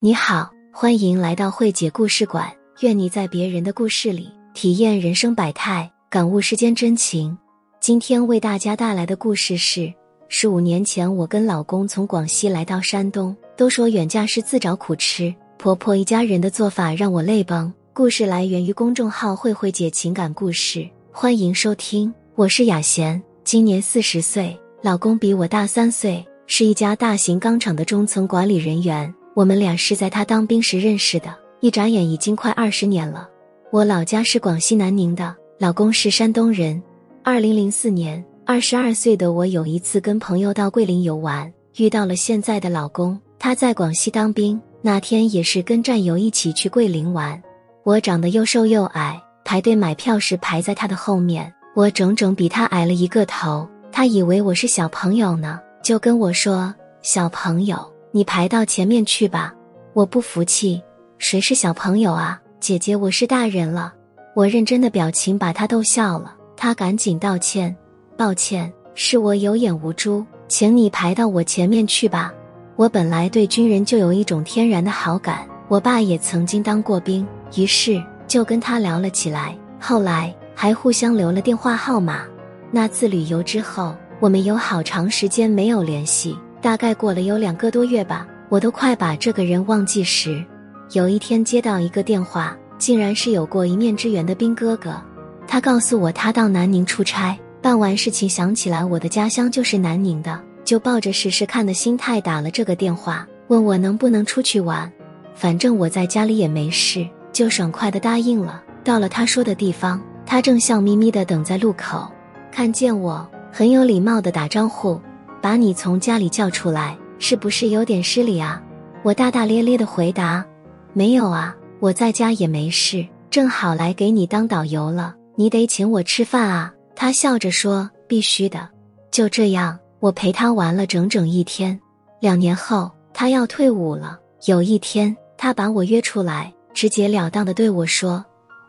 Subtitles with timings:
[0.00, 2.48] 你好，欢迎来到慧姐故事馆。
[2.82, 7.36] 愿你在别人的故事里体验人生百态，感悟世间真情。
[7.80, 9.92] 今天为大家带来的故事是：
[10.28, 13.36] 十五年前，我跟老公从广西来到山东。
[13.56, 17.72] 都说远嫁是自找苦吃，婆婆一家人的做法让我泪崩。
[17.92, 22.14] 故事来源于公众号“慧慧姐情感故事”，欢迎收听。
[22.36, 29.12] 我是雅贤，今年四十岁，老公比我大三岁，是一家大型钢厂的中层管理人员。
[29.38, 33.28] 我们俩是在他当兵时认识的，一眨眼已经快二十年了。
[33.70, 36.82] 我老家是广西南宁的，老公是山东人。
[37.22, 43.16] 二零零四年，二十二岁的我有一次跟朋友到桂林游玩，遇到了现在的老公。
[43.38, 47.40] 他在广西当兵，那天也是跟战友一起去桂林玩。
[47.84, 53.68] 我长得又瘦又矮，排队买票时排在他的后面，我整整比他矮了一个头。
[53.92, 59.54] 他以为我是小朋友呢，就跟我说：“小朋友。”你排到前面去吧，
[59.92, 60.82] 我不服气，
[61.18, 62.40] 谁是小朋友啊？
[62.58, 63.92] 姐姐，我是大人了。
[64.34, 67.74] 我认真的表情把他逗笑了，他赶紧道歉，
[68.16, 72.32] 抱歉，是我有眼无珠，请你排到我前面去吧。
[72.76, 82.22] 我本来对军人就有一种天然的好感，我爸也曾经当过兵，于是就跟他聊了起来，后来还互相留了电话号码。
[82.70, 86.34] 那次旅游之后，我们有好长时间没有联系。
[86.60, 90.44] 大概过了有两个多月吧，我都快把这个人忘记时，
[90.92, 95.00] 有一天接到一个电话，竟然是有过一面之缘的兵哥哥。
[95.46, 104.90] 他告诉我他到南宁出差，办完事情想起来我的家乡就是南宁的，就抱着试试看的心态打了这个电话，问我能不能出去玩。
[105.34, 108.62] 反正我在家里也没事，就爽快的答应了。
[108.82, 112.10] 到了他说的地方，他正笑眯眯的等在路口，
[112.50, 115.00] 看见我，很有礼貌的打招呼。
[115.40, 118.62] 把你从家里叫出来，是不是有点失礼啊？
[119.02, 120.44] 我大大咧咧的回答
[120.92, 125.14] ：“没有啊，我在家也没事，正好来给你当导游了。
[125.36, 128.68] 你得请我吃饭啊。”他笑着说：“必须的。”
[129.12, 131.78] 就这样，我陪他玩了整整一天。
[132.20, 134.18] 两年后，他要退伍了。
[134.46, 138.24] 有一天，他把我约出来，直截了当的对我说：“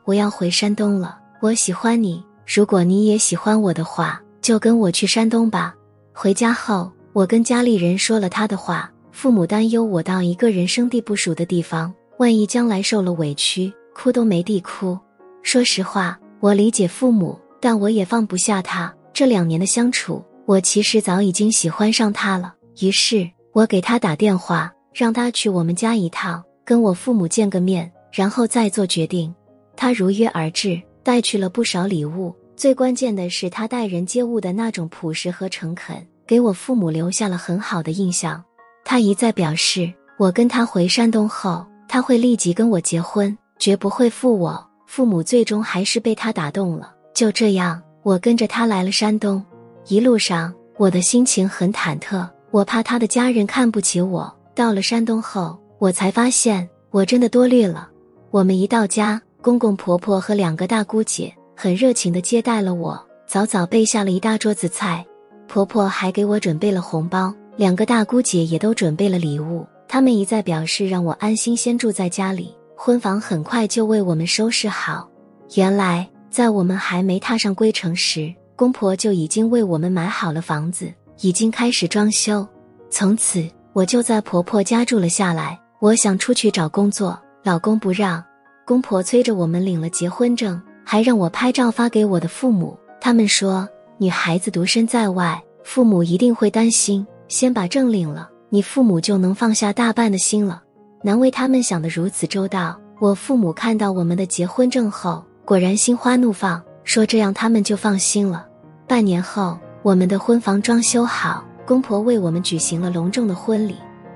[0.05, 2.23] 我要回山东了，我喜欢你。
[2.45, 5.73] 如果你也喜欢我的话，就跟我去山东吧。”
[6.21, 8.91] 回家后，我跟家里人说了他的话。
[9.09, 14.99] 父母担忧我到一个人生地不熟的地方，万一将来受了委屈，哭都没地哭。
[15.43, 18.93] 说实话，我理解父母，但我也放不下他。
[19.13, 22.53] 这两年的相处，我其实早已经喜欢上他了。
[22.81, 29.33] 于是，我给他打电话，让他去我们家一趟，跟我父母见个面，然后再做决定。
[29.73, 32.35] 他如约而至，带去了不少礼物。
[32.59, 38.43] 最关键的是，他待人接物的那种朴实和诚恳，给我父母留下了很好的印象。
[38.83, 44.61] 他一再表示，我跟他回山东后，他会立即跟我结婚，绝不会负我。
[44.85, 46.93] 父母最终还是被他打动了。
[47.13, 49.41] 就这样，我跟着他来了山东。
[49.87, 54.29] 一路上，我的心情很忐忑，我怕他的家人看不起我。
[54.53, 57.89] 到了山东后，我才发现我真的多虑了。
[58.31, 61.33] 我们一到家，公公婆婆和两个大姑姐。
[61.61, 62.97] 很热情的接待了我，
[63.27, 65.05] 早早备下了一大桌子菜，
[65.45, 75.09] 婆婆还给我准备了红包，两个大姑姐也都准备了礼物，他们一再表示让我安心先住在家里，婚房很快就为我们收拾好。
[75.55, 80.89] 原来在我们还没踏上归程时，公婆就已经为我们买好了房子，
[81.19, 82.47] 已经开始装修。
[82.89, 85.59] 从此我就在婆婆家住了下来。
[85.79, 88.23] 我想出去找工作，老公不让，
[88.65, 90.61] 公婆催着我们领了结婚证。
[90.91, 93.69] 还让我拍照发给我的父母，他们说
[93.99, 97.05] 女孩子独身在外，父母一定会担心。
[97.27, 100.63] 先把证领了，你父母就能放下大半的心了。
[101.03, 102.75] 难为他们想得如此周到。
[102.99, 108.47] 我父母看到我们的结婚证后，果然心花怒放，说这样他们就放心了。
[108.87, 113.75] 半年后，我们的婚房装修好，公婆为我们举行了隆重的婚礼。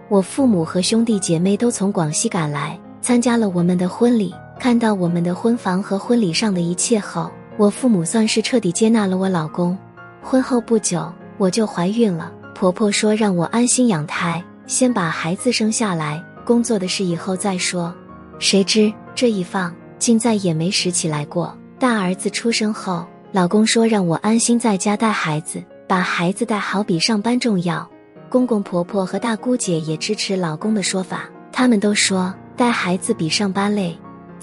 [0.10, 4.34] 我父母和兄弟姐妹都从广西赶来，参加了我们的婚礼。
[4.64, 9.78] 看到我们的婚房和婚礼上的一切后，我父母算是彻底接纳了我老公。
[10.22, 12.32] 婚后不久，我就怀孕了。
[12.56, 17.94] 婆婆说让我安心养胎，先把孩子生下来，工作的事以后再说。
[18.40, 21.54] 谁知这一放，竟再也没拾起来过。
[21.78, 27.86] 大儿子出生后，老公说让我安心在家带孩子，把孩子带好比上班重要。
[28.30, 33.94] 公公婆婆和大姑姐也支持老公的说法，他们都说带孩子比上班累。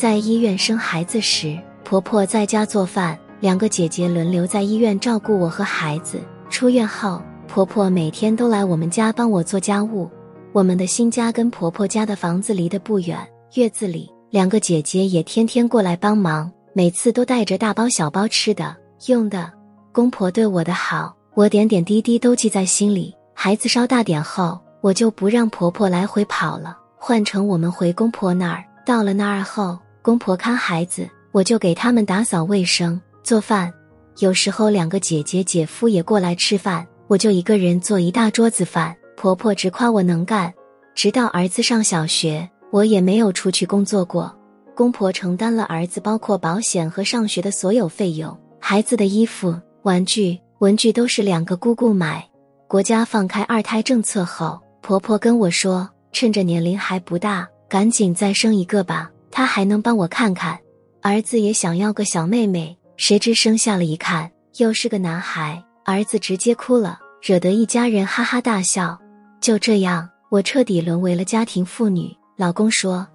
[0.01, 6.19] 在医院生孩子时，婆婆在家做饭，两个姐姐轮流在医院照顾我和孩子。
[6.49, 10.11] 出院后，婆婆每天都来我们家帮我做家务。
[10.53, 13.19] 我们的新家跟婆婆家的房子离得不远，
[13.57, 18.75] 月子里两个姐姐也天天过来帮忙，每次都带着大包小包吃的
[19.09, 19.53] 用的。
[19.93, 23.15] 公婆对我的好，我点点滴滴都记在心里。
[23.35, 28.65] 孩子稍大点后，我就不让婆婆来回跑了，换成我们回公婆那儿。
[28.87, 33.73] 到了那儿后，公婆看孩子，我就给他们打扫卫生、做饭。
[34.19, 38.97] 有时候两个姐姐、姐夫也过来吃饭，我就一个人做一大桌子饭。
[39.17, 40.53] 婆婆直夸我能干。
[40.95, 44.35] 直到儿子上小学，我也没有出去工作过。
[44.75, 52.27] 公婆承担了儿子包括保险和上学的所有费用，孩子的衣服、玩具、文具都是两个姑姑买。
[52.67, 57.47] 国家放开二胎政策后，婆婆跟我说，趁着年龄还不大。
[57.69, 59.09] 赶紧再生一个吧，
[59.41, 60.59] 他还能帮我看看。
[61.01, 69.01] 儿子也想要个小妹妹，谁知生下了一看又是个男孩，儿子直接哭了，惹得一家人哈哈大笑。
[69.41, 72.15] 就这样，我彻底沦为了家庭妇女。
[72.37, 73.09] 老公说：“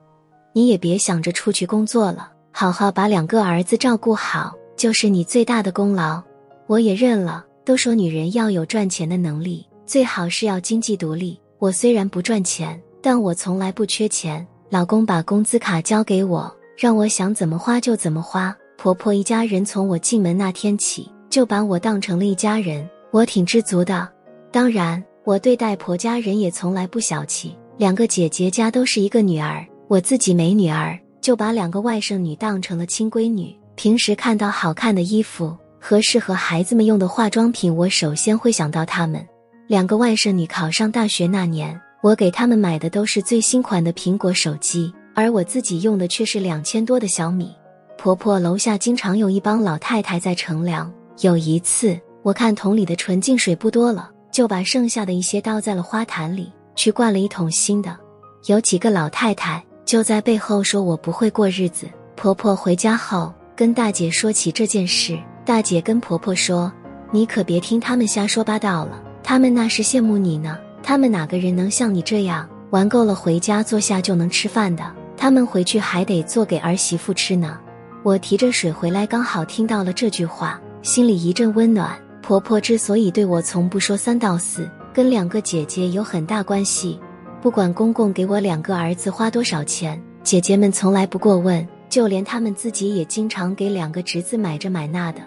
[0.52, 6.20] 你也别想着出去工作了，好好把两个儿子照顾好，就是你最大的功劳。”
[6.66, 7.46] 我也认了。
[7.64, 11.40] 都说女人要有赚钱的能力，最好是要经济独立。
[11.60, 12.82] 我虽然不赚钱。
[13.00, 18.56] 但我从来不缺钱，老公把工资卡交给我，让我想怎么花就怎么花。
[18.78, 24.08] 婆婆一家人从我进门那天起就把我当成了一家人，我挺知足的。
[24.52, 27.56] 当然，我对待婆家人也从来不小气。
[27.78, 33.56] 两个姐姐家都是一个女儿，我自己没女儿，就把两个外甥女当成了亲闺女。
[33.76, 39.26] 平时看到好看的衣服和适合孩子们用的化妆品，我首先会想到他们。
[39.68, 41.80] 两个外甥女考上大学那年。
[42.06, 47.52] 我给他们买的都是最新款的苹果手机，而我自己用的却是两千多的小米。
[47.98, 50.94] 婆婆楼下经常有一帮老太太在乘凉。
[51.22, 57.98] 有一次，我看桶里的纯净水不多了，就把剩下的一些倒在了花坛里，去灌了一桶新的。
[58.46, 61.88] 有几个老太太就在背后说我不会过日子。
[62.16, 66.72] 婆婆回家后跟大姐说起这件事，大姐跟婆婆说
[67.10, 70.56] ：“你可别听他们瞎说八道了，他们那是羡慕你呢。”
[70.88, 74.84] 他们哪个人能像你这样玩够了回家坐下就能吃饭的？
[75.18, 77.58] 他们回去还得做给儿媳妇吃呢。
[78.04, 81.98] 我提着水回来，刚好听到了这句话，心里一阵温暖。
[82.22, 87.00] 婆婆之所以对我从不说三道四，跟两个姐姐有很大关系。
[87.42, 95.22] 不管公公给我两个儿子花多少钱，姐姐们从来不过问，就连他们自己也经常给两个侄子买这买那的。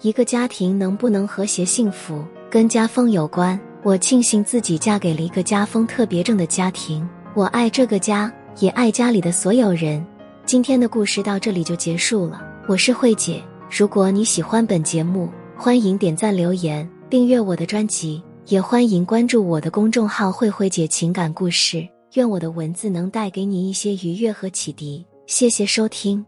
[0.00, 3.56] 一个家庭能不能和谐幸福，跟家风有关。
[3.84, 10.02] 我庆幸自己嫁给了一个家风特别正的家庭，我爱这个家，也爱家里的所有人。
[10.46, 13.42] 今天的故事到这里就结束了，我是慧姐。
[13.70, 21.86] 如果你喜欢本节目，欢迎点赞、留言、订阅我的专辑，也欢迎关注我的公众号“慧慧姐情感故事”。
[22.16, 25.04] 愿我的文字能带给你一些愉悦和启迪。
[25.26, 26.24] 谢谢收听。